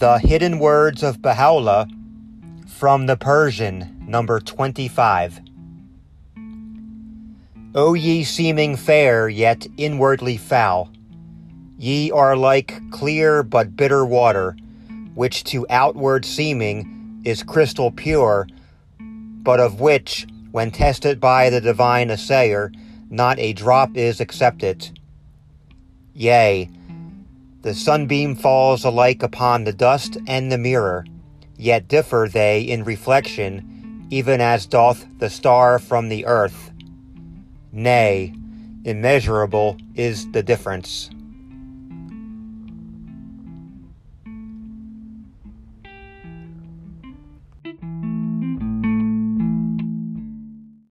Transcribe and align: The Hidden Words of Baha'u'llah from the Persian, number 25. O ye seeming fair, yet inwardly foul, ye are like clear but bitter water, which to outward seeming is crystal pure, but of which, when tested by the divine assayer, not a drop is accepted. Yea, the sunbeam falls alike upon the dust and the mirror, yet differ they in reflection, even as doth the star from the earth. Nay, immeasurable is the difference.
The 0.00 0.18
Hidden 0.18 0.60
Words 0.60 1.02
of 1.02 1.20
Baha'u'llah 1.20 1.86
from 2.66 3.04
the 3.04 3.18
Persian, 3.18 4.02
number 4.08 4.40
25. 4.40 5.38
O 7.74 7.92
ye 7.92 8.24
seeming 8.24 8.76
fair, 8.76 9.28
yet 9.28 9.66
inwardly 9.76 10.38
foul, 10.38 10.90
ye 11.76 12.10
are 12.12 12.34
like 12.34 12.80
clear 12.90 13.42
but 13.42 13.76
bitter 13.76 14.06
water, 14.06 14.56
which 15.12 15.44
to 15.44 15.66
outward 15.68 16.24
seeming 16.24 17.20
is 17.26 17.42
crystal 17.42 17.90
pure, 17.90 18.46
but 18.98 19.60
of 19.60 19.80
which, 19.80 20.26
when 20.50 20.70
tested 20.70 21.20
by 21.20 21.50
the 21.50 21.60
divine 21.60 22.08
assayer, 22.08 22.72
not 23.10 23.38
a 23.38 23.52
drop 23.52 23.94
is 23.98 24.18
accepted. 24.18 24.98
Yea, 26.14 26.70
the 27.62 27.74
sunbeam 27.74 28.34
falls 28.34 28.84
alike 28.84 29.22
upon 29.22 29.64
the 29.64 29.72
dust 29.72 30.16
and 30.26 30.50
the 30.50 30.58
mirror, 30.58 31.04
yet 31.56 31.88
differ 31.88 32.28
they 32.32 32.62
in 32.62 32.84
reflection, 32.84 34.06
even 34.10 34.40
as 34.40 34.66
doth 34.66 35.06
the 35.18 35.30
star 35.30 35.78
from 35.78 36.08
the 36.08 36.24
earth. 36.26 36.70
Nay, 37.72 38.34
immeasurable 38.84 39.76
is 39.94 40.30
the 40.32 40.42
difference. 40.42 41.10